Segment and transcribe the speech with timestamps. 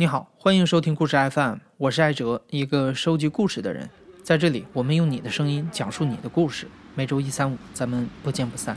[0.00, 3.90] 你好，欢迎收听故事 FM，我是艾哲，一个收集故事的人。
[4.22, 6.68] 在这里，我们用你的声音讲述你的故事。
[6.94, 8.76] 每周一、三、五，咱们不见不散。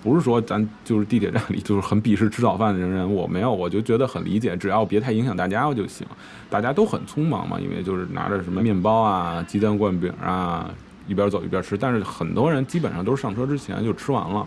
[0.00, 6.06] 不是说咱就是地铁站里就是很鄙视吃早饭的人，我没有，我就觉得很理解，只要别太影响大家就行。
[6.48, 10.72] 大家都很匆忙嘛，因为就是拿着什么面包啊、鸡蛋灌饼啊。
[11.08, 14.46] 一边走一边吃，但是很多人基本上都是上车之前就吃完了，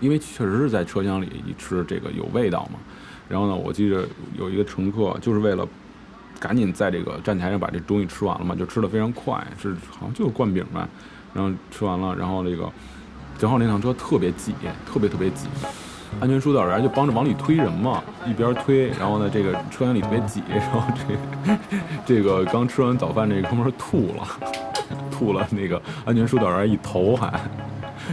[0.00, 2.78] 因为确实是在车厢里一吃这个有味道嘛。
[3.28, 4.04] 然后呢，我记得
[4.36, 5.64] 有一个乘客就是为了
[6.40, 10.88] 赶紧在这个站台上把这东西吃完了嘛，就吃的非常快，是好像就是灌饼吧。
[11.32, 12.68] 然后吃完了，然后那个
[13.38, 14.52] 正好那趟车特别挤，
[14.84, 15.46] 特别特别挤，
[16.18, 21.58] 安全疏导员就帮着往里推人嘛，一边推，然后呢这个车厢里特别挤，然后这
[22.04, 24.69] 这个刚吃完早饭这哥们吐了。
[25.20, 27.38] 吐了，那个安全疏导员一头还，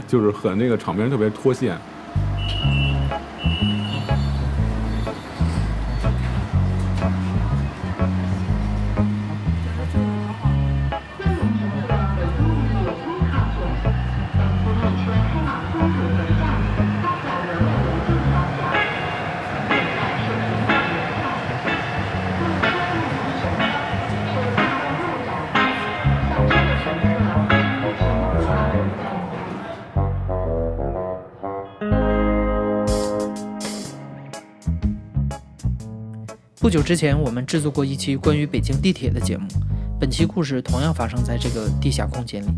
[0.10, 1.78] 就是很那个场面特别脱线。
[36.68, 39.48] 不久之前，我们制作过一期关于北京地铁的节目。
[39.98, 42.50] 本期故事同样发生在这个地下空间里，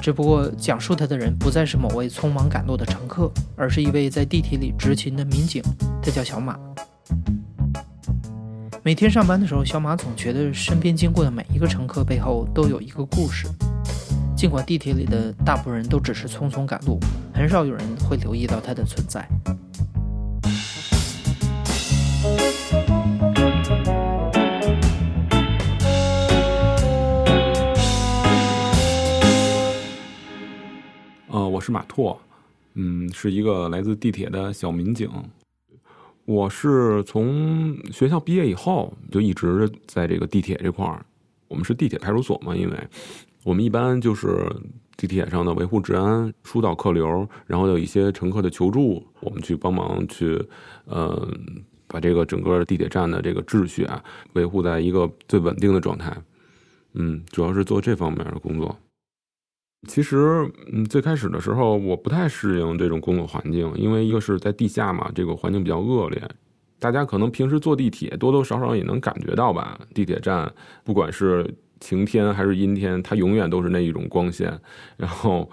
[0.00, 5.60] 只不过讲述它的人不再是某位匆忙赶路的乘客，而是一位在地铁里执勤的民警。
[6.00, 6.56] 他叫小马。
[8.84, 13.48] 每天上班的时候，小马总觉得身边经过的每一个乘客背后都有一个故事。
[14.36, 17.00] 尽管地铁里的大部分人都只是匆匆赶路，
[17.34, 19.28] 很少有人会留意到他的存在。
[31.32, 32.18] 呃我是马拓，
[32.74, 35.08] 嗯，是一个来自地铁的小民警。
[36.24, 41.06] 我是从学校毕业以后就一直在这个地铁这块儿。
[41.46, 42.76] 我们是地铁派出所嘛，因为
[43.44, 44.44] 我们一般就是
[44.96, 50.36] 地铁上的维护治安、疏导客流，然后有一些乘客的求助，我们去帮忙去，
[50.86, 51.28] 呃，
[51.86, 54.02] 把这个整个地铁站的这个秩序啊
[54.32, 56.12] 维护在一个最稳定的状态。
[56.94, 58.76] 嗯，主要是做这方面的工作。
[59.88, 66.22] 其实，嗯，最开始的时候我不太适应这种工作环境，因为一个是在地下嘛，这个环境比较恶劣。
[66.78, 70.52] 大家可能平时坐地铁多多少少也能感觉到吧，地铁站
[70.84, 74.58] 不管是晴天还是阴天，它永远都是那一种光线，
[74.98, 75.48] 然后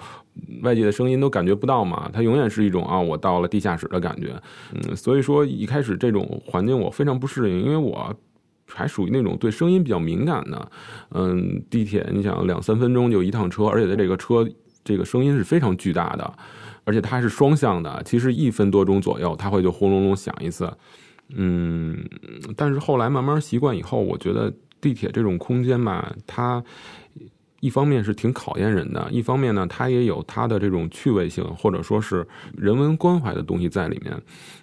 [0.61, 4.35] 外界的声音都感觉不到嘛，它永远是一种啊，我到了地下室的感觉。
[4.73, 8.13] 嗯，所以说一开始这种环境我非常不适应，因为我。
[8.67, 10.71] 还属于那种对声音比较敏感的，
[11.11, 14.47] 嗯，地铁你想两三分钟就一趟车，而且它这个车
[14.83, 16.33] 这个声音是非常巨大的，
[16.83, 20.71] 而且它是双向的，其实一分多钟左右它会就轰隆隆响一次，
[21.29, 21.97] 嗯，
[22.55, 26.63] 但是后来慢慢习惯以后，我觉得地铁这种空间吧，它。
[27.59, 32.25] 一方面是挺考验人的，一方面呢，它也有它的这种趣味性，或者说是
[32.55, 34.13] 人文关怀的东西在里面。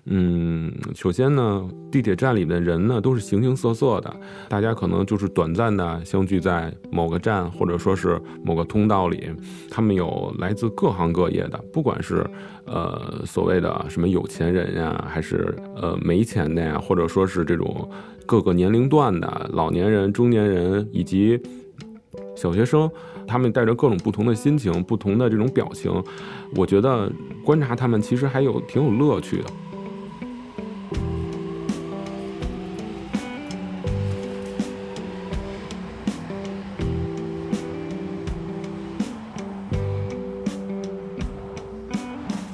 [0.05, 4.15] 嗯，首先呢，地铁站里的人呢都是形形色色的，
[4.49, 9.29] 大家可能就是短暂的相聚在某个站，或者说是某个通道里。
[9.71, 12.25] 他们有来自各行各业的，不管是
[12.65, 17.91] 呃所谓的什么有钱人呀，还是呃没钱的呀，或者说是这种
[18.25, 21.41] 各个年龄段的老年人、中年人以及。
[22.35, 22.91] 小学生，
[23.27, 25.91] 他们带着各种不同的心情、不同的这种表情，
[26.55, 27.11] 我觉得
[27.45, 29.45] 观察他们其实还有挺有乐趣的。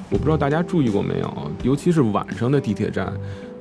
[0.09, 3.11] 我不知道大家注意过没有，尤其是晚上的地铁站，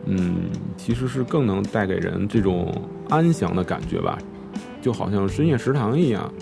[0.04, 2.70] 嗯，其实是更能带给人这种
[3.08, 4.18] 安详的感觉吧。
[4.80, 6.32] 就好像深夜食堂一样，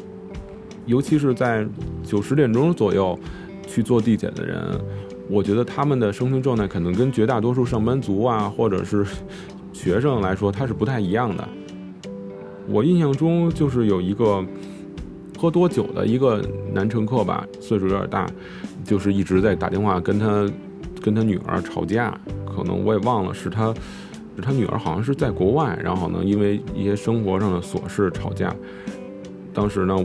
[0.86, 1.66] 尤其是在
[2.02, 3.18] 九十点钟左右
[3.66, 4.80] 去坐地铁的人，
[5.28, 9.04] 我觉得他们的生存状态可能跟绝大多数上班族啊，或者是
[9.72, 11.48] 学生来说，他是不太一样的。
[12.68, 14.44] 我印象中就是有一个
[15.38, 16.42] 喝多酒的一个
[16.72, 18.30] 男乘客吧，岁数有点大，
[18.84, 20.50] 就是一直在打电话跟他
[21.02, 23.74] 跟他女儿吵架，可能我也忘了是他。
[24.40, 28.54] 他女儿好像是在国外，然后呢，因为一些生活上的琐事吵架。
[29.52, 29.96] 当时呢，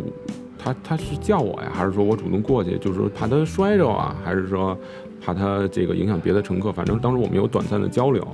[0.58, 2.78] 他他是叫我呀，还是说我主动过去？
[2.78, 4.78] 就是说怕他摔着啊，还是说
[5.22, 6.72] 怕他这个影响别的乘客？
[6.72, 8.26] 反正当时我们有短暂的交流。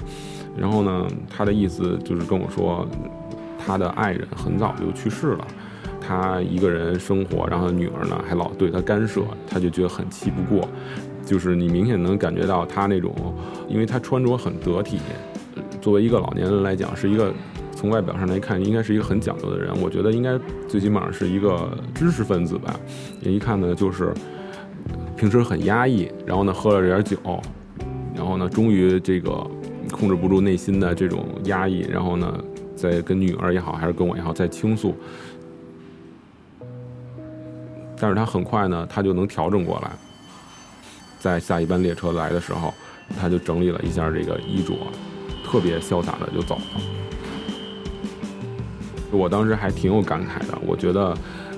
[0.58, 2.88] 然后呢，他的意思就是跟我说，
[3.58, 5.48] 他的爱人很早就去世了，
[6.00, 10.68] 他一个人生活，然后女儿呢还老对他干涉，他就觉得很气不过。
[11.26, 13.14] 就是你明显能感觉到他那种，
[13.68, 14.98] 因为他穿着很得体，
[15.82, 17.34] 作为一个老年人来讲，是一个
[17.76, 19.72] 从外表上来看应该是一个很讲究的人。
[19.82, 20.38] 我觉得应该
[20.68, 22.80] 最起码是一个知识分子吧。
[23.22, 24.14] 一看呢，就是
[25.16, 27.18] 平时很压抑，然后呢喝了点酒，
[28.16, 29.30] 然后呢终于这个
[29.92, 32.44] 控制不住内心的这种压抑，然后呢
[32.76, 34.94] 在跟女儿也好，还是跟我也好，在倾诉。
[38.02, 39.92] 但是他很快呢，他就能调整过来。
[41.20, 42.74] 在下一班列车来的时候，
[43.20, 44.74] 他就整理了一下这个衣着，
[45.50, 46.62] 特别潇洒的就走了。
[49.12, 51.18] 我当时还挺有感慨的，我觉得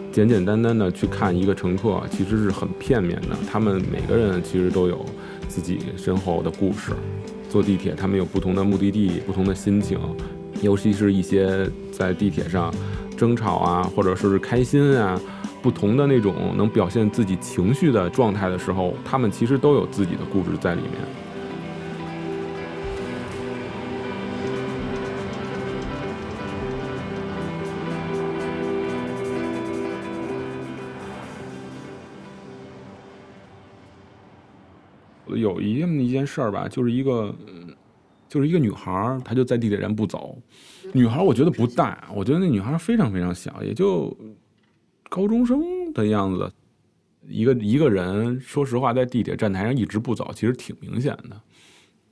[0.10, 3.38] 简简单单的去看一个乘客，其实是很片面的。
[3.52, 5.06] 他们每个人其实都有
[5.50, 6.94] 自己身后的故事。
[7.50, 10.00] 坐地铁，他们有不同的目的地，不同的心情，
[10.62, 12.74] 尤其是一些在地铁上
[13.18, 15.20] 争吵啊，或者说是开心啊。
[15.62, 20.94] 不同的那种能表现自己情绪的状态的时候，他们其实都有自己的故事在里面。
[35.54, 37.34] 有一这么一件事儿吧，就是一个，
[38.28, 40.38] 就是一个女孩，她就在地铁站不走。
[40.94, 44.16] 女孩我觉得不大，我觉得那女孩非常非常小，也就。
[45.14, 45.62] 高中生
[45.92, 46.50] 的样子，
[47.28, 51.42] 一个一个人，说实话，在地铁站台上一直不走，其实挺明显的。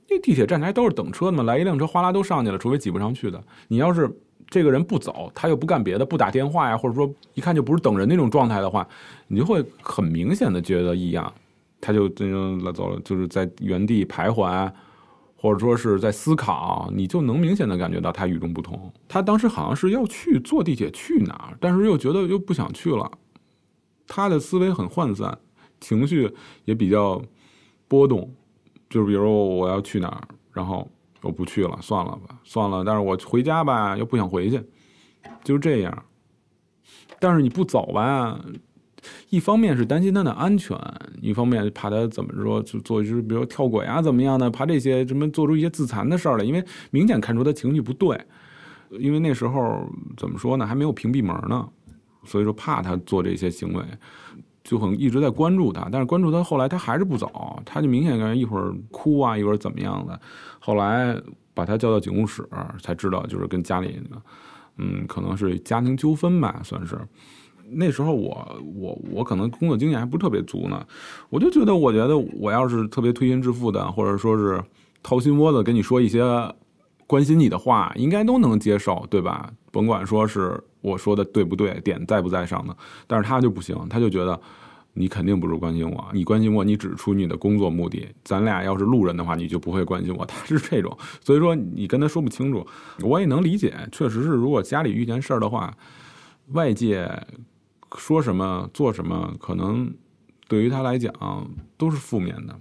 [0.06, 3.42] 那地铁站台都是等车的嘛，来一辆车哗啦都上去了，除非挤不上去的。
[3.68, 4.06] 你要是
[4.50, 8.86] 这个人不走，他又不干别的，不打电话呀，或者说一看就不是等人那种状态的话，
[9.28, 11.32] 你就会很明显的觉得异样。
[11.80, 14.70] 他就这种来走了，就是在原地徘徊。
[15.42, 18.92] 或者说是在思考，你就能明显的感觉到他与众不同。
[19.08, 23.10] 他当时好像是要去坐地铁去哪儿，但是又觉得又不想去了。
[24.06, 25.38] 他的思维很涣散，
[25.80, 26.30] 情绪
[26.66, 27.22] 也比较
[27.88, 28.30] 波动。
[28.90, 30.86] 就比如我要去哪儿，然后
[31.22, 32.84] 我不去了，算了吧，算了。
[32.84, 34.62] 但是我回家吧，又不想回去，
[35.42, 36.04] 就这样。
[37.18, 38.38] 但是你不走吧？
[39.28, 40.76] 一方面是担心他的安全，
[41.20, 48.20] 一方面怕他怎么说就做就是比如跳轨啊怎么样的，怕这些什么做出一些自残的事儿来，因为明显看出他情绪不对。
[48.98, 51.68] 因为那时候怎么说呢，还没有屏蔽门呢，
[52.24, 53.84] 所以说怕他做这些行为，
[54.64, 55.88] 就很一直在关注他。
[55.92, 60.20] 但是关注他后来他还是不走，他就明显感觉一会儿哭啊，一会儿怎么样的。
[60.58, 61.16] 后来
[61.54, 62.44] 把他叫到警务室，
[62.82, 64.02] 才知道就是跟家里，
[64.76, 66.98] 嗯，可能是家庭纠纷吧，算是。
[67.72, 70.84] 那时候我我我可能工作经验还不是特别足呢，
[71.28, 74.62] 我就觉得我觉得我要是特别推心置腹的，或者说是
[75.02, 76.22] 掏心窝子跟你说一些
[77.06, 79.50] 关心你的话，应该都能接受，对吧？
[79.70, 82.76] 甭管说是我说的对不对，点在不在上的，
[83.06, 84.40] 但是他就不行，他就觉得
[84.92, 90.26] 你肯定不是关心我，你关心我，你只出你的工作目的，咱俩要是路人的话，你就不会关心我。
[90.26, 92.66] 他是这种，所以说你跟他说不清楚，
[93.02, 95.72] 我也能理解，确实是，如果家里遇见事儿的话，
[96.52, 97.08] 外界。
[97.96, 99.92] 说什么做什么，可能
[100.48, 101.12] 对于他来讲
[101.76, 102.58] 都是负面的。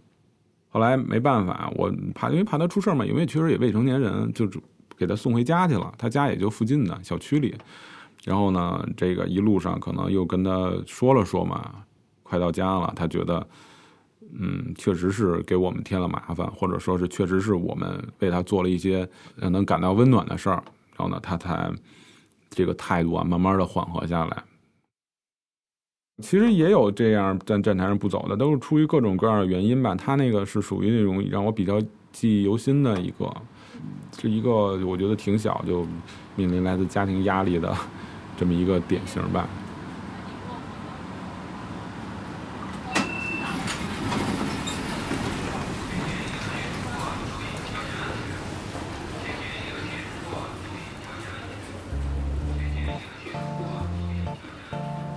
[0.69, 4.47] 后来没办法，我怕因为怕他出事嘛，因为确实也未成年人，就
[4.97, 5.93] 给他送回家去了。
[5.97, 7.55] 他家也就附近的小区里。
[8.23, 11.73] 然后呢，这个一路上可能又跟他说了说嘛，
[12.21, 13.47] 快到家了，他觉得
[14.37, 20.61] 嗯，确实是给我们添了麻烦，或者说是确实是我们为他做了一些让能感到温暖的事儿。
[20.95, 21.71] 然后呢，他才
[22.49, 24.43] 这个态度啊，慢慢的缓和下来。
[26.21, 29.95] 其实也有这样在站台上不走的，都是出于各种各样的原因吧。
[29.95, 33.31] 他那个是属于那种让我比较记忆犹新的一个，
[34.19, 34.49] 是一个
[34.85, 35.87] 我觉得挺小就
[36.35, 37.73] 面临来自家庭压力的
[38.37, 39.47] 这么一个典型吧。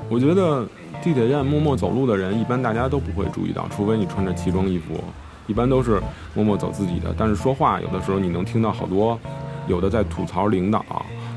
[0.09, 0.67] 我觉得。
[1.03, 5.03] 地铁站默默走路的人，一般大家都不会注意到，除非你穿着奇装异服，
[5.49, 6.01] 一般都是
[6.33, 7.13] 默默走自己的。
[7.19, 9.19] 但是说话，有的时候你能听到好多，
[9.67, 10.85] 有的在吐槽领导，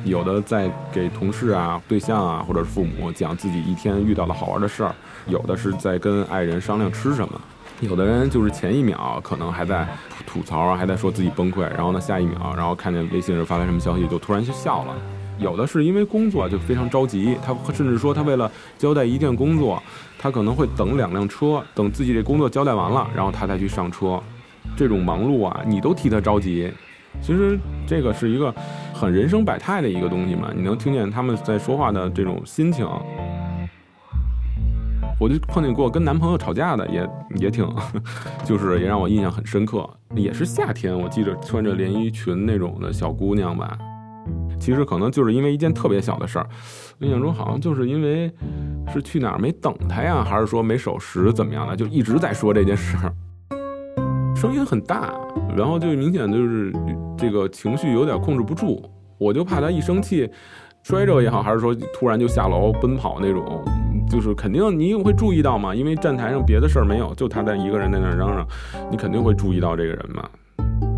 [0.03, 4.93] 有的在给同事啊、对象啊或者父母讲自己一天遇到的好玩的事儿，
[5.25, 7.41] 有的是在跟爱人商量吃什么，
[7.81, 9.87] 有的人就是前一秒可能还在
[10.27, 14.93] 吐槽，还在说自己崩溃，然后呢下一秒，然后看见微信上发来什么消息就突然就笑了。
[15.37, 19.81] 有的是因为工作就非常着急，他甚至说他为了交代一件工作，
[20.17, 24.21] 他可能会等两辆车，等自己这工作交代完了，然后他再去上车。
[24.75, 26.71] 这种忙碌啊，你都替他着急。
[27.21, 28.53] 其实这个是一个
[28.93, 32.85] 很人生百态的一个东西嘛，你能听见他们在说话的这种心情。
[35.17, 37.65] 我就碰见过跟男朋友吵架的，也也挺，
[38.43, 39.89] 就是也让我印象很深刻。
[40.13, 43.77] 也是夏天，我记得穿着连衣裙那种的小姑娘吧。
[44.59, 46.47] 其实可能就是因为一件特别小的事儿，
[46.99, 48.31] 印象中好像就是因为
[48.93, 53.13] 是去哪儿没等他呀，还是说没守时怎么样的，就一直在说这件事儿，
[54.35, 55.13] 声音很大，
[55.55, 56.73] 然后就明显就是
[57.17, 58.81] 这个情绪有点控制不住。
[59.17, 60.29] 我就怕他一生气
[60.83, 63.63] 摔着也好，还是说突然就下楼奔跑那种。
[64.07, 68.47] 就是肯定你会注意到嘛，因为站台上别的事儿没有，就他在一个人在那嚷嚷，
[68.91, 70.29] 你肯定会注意到这个人嘛。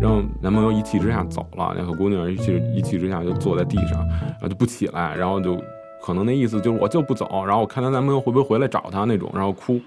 [0.00, 5.60] 然后男朋友一气之下走了，那个姑娘一气一气之下就坐在地上，然后就不起来，然后就
[6.00, 9.80] 可能那意思就是我就不走，然后我看她男朋友会不会回来找她那种，然后哭。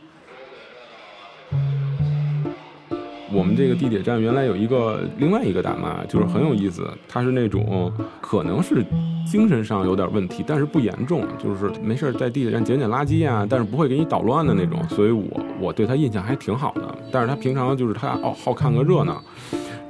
[3.34, 6.86] 我们这个地铁站原来有一个另外一个大妈，就是很有意思。
[7.08, 7.90] 她是那种
[8.20, 8.86] 可能是
[9.26, 14.78] 精神上有点问题，但是不严重，就是没事在地铁站捡捡垃圾啊，但是不会给你捣乱的那种。
[14.90, 15.24] 所以我
[15.62, 16.94] 我对她印象还挺好的。
[17.10, 19.24] 但是她平常就是她好好看个热闹，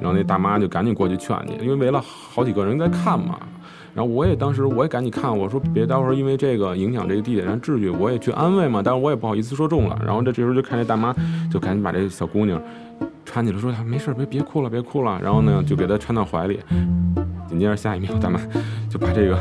[0.01, 3.37] 然后那大妈就赶紧过去劝你，因为围了好几个人在看嘛。
[3.93, 8.81] 然后我也当时我也赶紧看，我说别到时候因为这个影响这个地铁站秩序，我也去安慰嘛。
[8.83, 10.01] 但是我也不好意思说重了。
[10.05, 11.13] 然后这这时候就看这大妈
[11.51, 12.61] 就赶紧把这小姑娘。
[13.25, 16.59] 搀起来说：“没事，别别哭了，别哭了。”然后呢，就给她搀到怀里。
[17.47, 18.39] 紧接着下一秒，大妈
[18.89, 19.37] 就把这个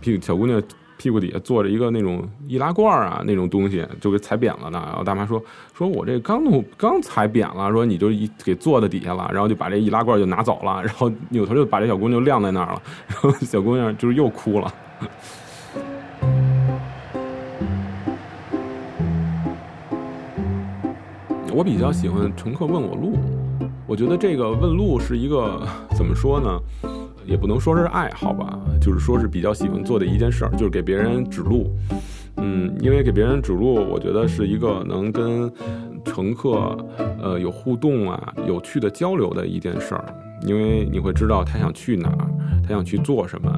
[0.00, 0.60] 屁小姑娘
[0.98, 4.82] 屁股底下坐着一个那种易拉罐啊，那种东西就给踩扁了呢。
[4.86, 12.82] 然后大妈说：“说我这刚弄刚踩扁了，说你就一给坐在底下了，然后就把这易拉罐就拿走了，然后扭头就把这小姑娘晾在那儿了。
[13.06, 14.74] 然后小姑娘就是又哭了。
[21.54, 23.18] ”我比较喜欢乘客问我路，
[23.84, 26.56] 我觉得这个问路是一个怎么说呢，
[27.28, 31.70] 也不能说是爱好吧，就是说是比较喜欢做的一件事儿，就是给别人指路。
[32.38, 35.52] 嗯，因为给别人指路，我觉得是一个能跟
[36.04, 36.76] 乘客
[37.20, 40.04] 呃有互动啊、有趣的交流的一件事儿，
[40.46, 42.28] 因为你会知道他想去哪儿，
[42.62, 43.52] 他想去做什么，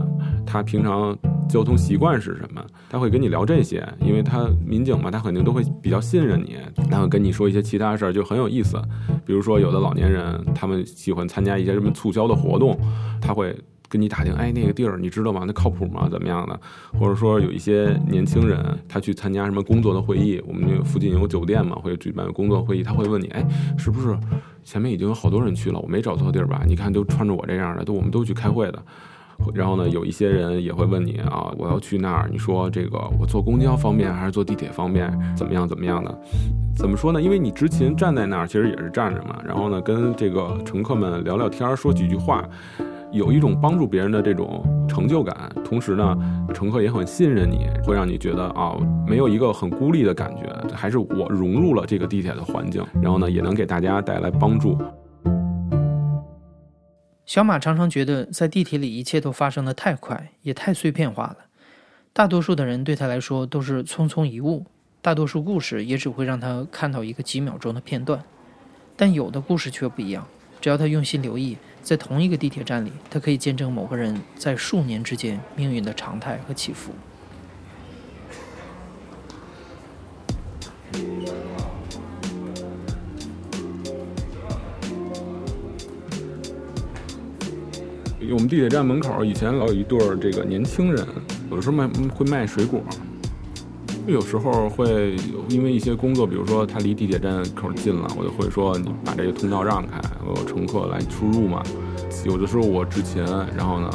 [0.44, 1.16] 他平常。
[1.50, 2.64] 交通习惯是什么？
[2.88, 6.56] 他会跟你聊这些，因为他民警嘛，他肯定都会比较信任你，
[6.88, 8.80] 他会跟你说一些其他事儿，就很有意思。
[9.26, 12.78] 比如说，有的老年人他们喜欢参加一些什么促销的活动，
[13.20, 13.54] 他会
[13.88, 15.42] 跟你打听，哎，那个地儿你知道吗？
[15.44, 16.08] 那靠谱吗？
[16.08, 16.58] 怎么样的？
[16.98, 23.44] 或者说有一些年轻人，他去参加什么工作的会议，我们那附近有酒店嘛，会举办工作会议，他会问你，哎，
[23.76, 24.16] 是不是
[24.62, 25.80] 前面已经有好多人去了？
[25.80, 26.62] 我没找错地儿吧？
[26.66, 28.82] 你看都穿着我这样的，都我们都去开会的。
[29.54, 35.10] 然后呢，有一些人也会问你啊，我要去那儿，你说这个我坐公交方便还是坐地铁方便？
[35.36, 36.18] 怎么样怎么样的？
[36.76, 37.20] 怎么说呢？
[37.20, 39.38] 因为你之前站在那儿，其实也是站着嘛。
[39.44, 42.42] 然后呢，跟这个乘客们聊聊天，说几句话，
[43.12, 45.50] 有一种帮助别人的这种成就感。
[45.64, 46.16] 同时呢，
[46.54, 48.74] 乘客也很信任你，会让你觉得啊，
[49.06, 52.82] 没有一个很孤立的感觉，还是我融入了这个地铁的环境。
[53.02, 54.78] 然后呢，也能给大家带来帮助。
[57.30, 61.36] 小马常常觉得，在地铁里一切都发生的太快，也太碎片化了。
[62.12, 64.66] 大多数的人对他来说都是匆匆一物，
[65.00, 68.20] 大多数故事也只会让他看到一个几秒钟的片段。
[68.96, 70.26] 但有的故事却不一样，
[70.60, 76.90] 只要他用心留意，在同一个地铁站里，他可以见证某个人在数年之间命运的常态和起伏。
[88.40, 91.06] 我们地铁站门口以前老有一对儿这个年轻人，
[91.50, 92.80] 有的时候卖会卖水果，
[94.06, 95.14] 有时候会
[95.50, 101.62] 因为一些工作，比如说他离地铁站口近了，我就会说你把这个通道让开，我有乘客来出入嘛。
[102.24, 103.22] 有的时候我执勤，
[103.54, 103.90] 然后呢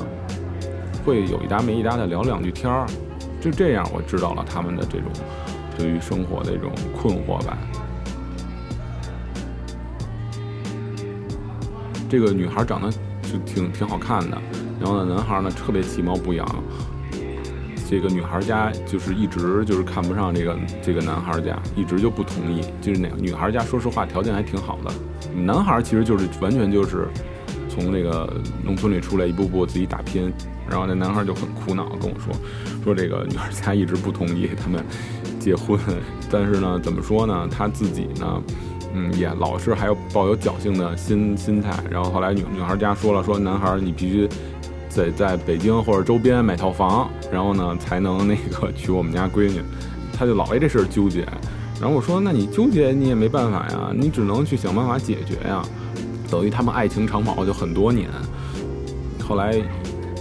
[1.03, 2.85] 会有一搭没一搭的聊两句天儿，
[3.41, 5.07] 就这样我知道了他们的这种
[5.75, 7.57] 对于生活的一种困惑吧。
[12.07, 12.95] 这个女孩长得。
[13.43, 14.37] 挺挺好看的，
[14.79, 16.45] 然后呢，男孩呢特别其貌不扬，
[17.89, 22.61] 这个女孩家就是一直就是看不上这个这个男孩家，一直就不同意。
[22.81, 24.91] 就是那个女孩家，说实话条件还挺好的，
[25.35, 27.07] 男孩其实就是完全就是
[27.69, 28.31] 从那个
[28.63, 30.31] 农村里出来，一步步自己打拼。
[30.67, 32.33] 然后那男孩就很苦恼跟我说，
[32.83, 34.83] 说这个女孩家一直不同意他们
[35.39, 35.79] 结婚，
[36.31, 38.41] 但是呢，怎么说呢，他自己呢？
[38.95, 44.27] 嗯，也老是还有抱有侥幸的心心态，然后后来女女孩家说了，说男孩你必须
[44.87, 49.61] 在在北京或者周边买套房，然后呢才能那个娶我们家闺女，
[50.17, 51.27] 他就老为这事儿纠结。
[51.81, 55.61] 然后我说，那你纠结你也没办法呀，你只能去想办法解决呀。
[56.31, 58.09] 等于他们爱情长跑就很多年，
[59.21, 59.61] 后来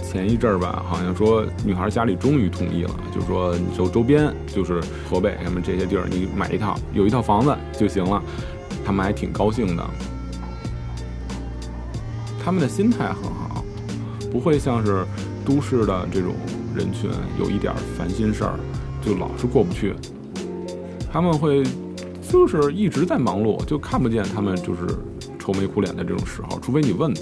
[0.03, 8.21] 前一阵儿吧，好像说女孩家里终于同意了，就说你周周边就是河北什么这些地儿，你买一套有一套房子就行了，
[8.85, 9.83] 他们还挺高兴的。
[12.43, 13.65] 他们的心态很好，
[14.31, 15.03] 不会像是
[15.43, 16.35] 都市的这种
[16.75, 18.59] 人群有一点烦心事儿，
[19.01, 19.95] 就老是过不去。
[21.11, 21.63] 他们会
[22.21, 24.81] 就是一直在忙碌，就看不见他们就是
[25.39, 27.21] 愁眉苦脸的这种时候，除非你问他，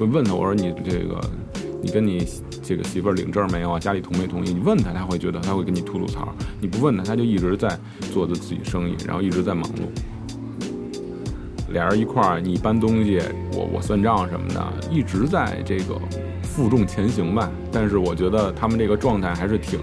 [0.00, 1.20] 问问他，我说你这个，
[1.80, 2.26] 你跟你
[2.62, 3.78] 这个媳妇儿领证没有啊？
[3.78, 4.52] 家里同没同意？
[4.52, 7.78] 你问他，他会觉得他会跟你吐吐槽；你不问他，他就一直在
[8.12, 9.82] 做着自己生意，然后一直在忙碌。
[11.78, 15.96] 俩人一块儿，你搬东西，我我算账什么的，一直在这个
[16.42, 17.48] 负重前行吧。
[17.70, 19.78] 但是我觉得他们这个状态还是挺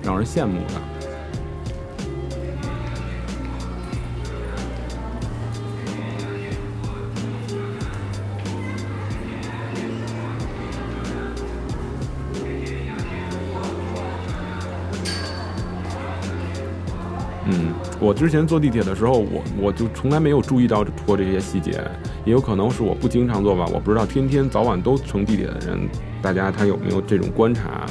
[0.00, 0.99] 让人羡慕的。
[18.00, 21.72] 我之前坐地铁的时候，我我就从来没有注意到过这些细节，
[22.24, 25.78] 也有可能是我不经常坐吧，我不知道天天早晚都乘地铁的人，
[26.22, 27.84] 大家他有没有这种观察？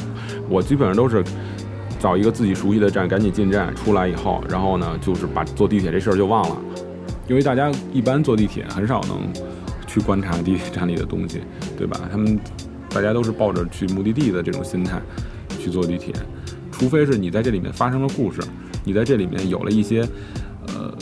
[0.49, 1.23] 我基本上都是
[1.99, 6.57] 找一个自己熟悉的站，赶紧进站，出来以后，然后呢，就是把坐地铁这事儿就忘了，
[7.27, 9.31] 因为大家一般坐地铁很少能
[9.85, 11.41] 去观察地铁站里的东西，
[11.77, 11.99] 对吧？
[12.11, 12.39] 他们
[12.89, 14.99] 大家都是抱着去目的地的这种心态
[15.59, 16.11] 去坐地铁，
[16.71, 18.41] 除非是你在这里面发生了故事。
[18.83, 20.01] 你在这里面有了一些，
[20.67, 20.93] 呃，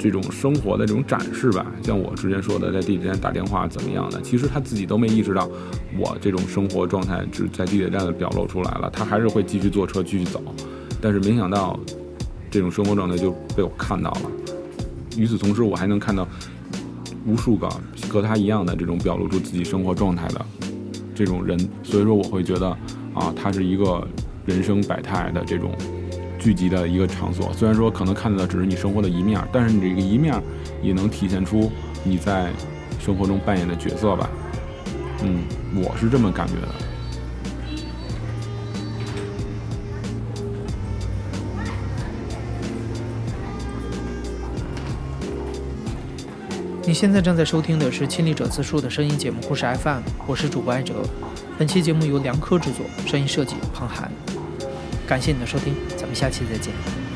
[0.00, 5.48] 这种生活的这种展示吧，像我之前说的，在地铁站打电话怎么样的，其实他自己都没意识到，
[5.98, 10.42] 我这种生活状态只在地铁站的表露出来了，他还是会继续坐车继续走，
[11.00, 11.78] 但是没想到，
[12.50, 14.22] 这种生活状态就被我看到了。
[15.16, 16.26] 与此同时，我还能看到
[17.26, 17.68] 无数个
[18.08, 20.44] 和他一样的这种表露出自己生活状态的
[21.14, 22.68] 这种人，所以说我会觉得，
[23.14, 24.06] 啊，他是一个
[24.46, 25.70] 人生百态的这种。
[26.42, 30.34] 聚集的一个场所，虽然说可能看到的只是你生活的一面，但是你这个一面
[30.82, 31.70] 也能体现出
[32.02, 32.50] 你在
[32.98, 34.28] 生活中扮演的角色吧。
[35.22, 35.44] 嗯，
[35.76, 36.68] 我是这么感觉的。
[46.84, 50.94] 你现在正在收听的是《亲历者自述》的声音节目《故事 FM》，我是主播艾哲。
[51.56, 54.10] 本期节目由梁科制作，声音设计彭涵。
[55.06, 55.74] 感谢你的收听，
[56.12, 57.11] 们下期再见。